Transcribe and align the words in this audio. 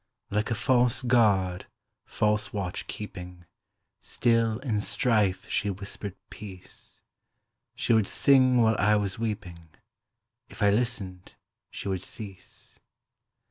Like 0.31 0.49
a 0.49 0.55
false 0.55 1.03
guard, 1.03 1.67
false 2.07 2.51
watch 2.51 2.87
keeping, 2.87 3.45
Still, 3.99 4.57
in 4.61 4.81
strife, 4.81 5.47
she 5.47 5.69
whispered 5.69 6.15
peace; 6.31 7.03
She 7.75 7.93
would 7.93 8.07
sing 8.07 8.63
while 8.63 8.75
I 8.79 8.95
was 8.95 9.19
weeping; 9.19 9.69
If 10.49 10.63
I 10.63 10.71
listened, 10.71 11.35
she 11.69 11.87
would 11.87 12.01
cease. 12.01 12.79